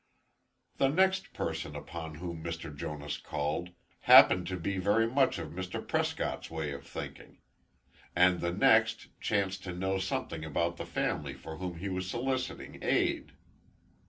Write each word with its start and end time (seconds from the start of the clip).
The 0.77 0.87
next 0.87 1.31
person 1.31 1.75
upon 1.75 2.15
whom 2.15 2.43
Mr. 2.43 2.75
Jonas 2.75 3.17
called, 3.19 3.69
happened 4.09 4.47
to 4.47 4.57
be 4.57 4.79
very 4.79 5.05
much 5.07 5.37
of 5.37 5.51
Mr. 5.51 5.87
Prescott's 5.87 6.49
way 6.49 6.71
of 6.71 6.87
thinking; 6.87 7.37
and 8.15 8.39
the 8.41 8.51
next 8.51 9.09
chanced 9.19 9.63
to 9.65 9.73
know 9.75 9.99
something 9.99 10.43
about 10.43 10.77
the 10.77 10.87
family 10.87 11.35
for 11.35 11.57
whom 11.57 11.77
he 11.77 11.87
was 11.89 12.09
soliciting 12.09 12.79
aid. 12.81 13.33